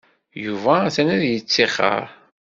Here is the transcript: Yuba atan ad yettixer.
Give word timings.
Yuba 0.45 0.73
atan 0.87 1.07
ad 1.15 1.23
yettixer. 1.31 2.03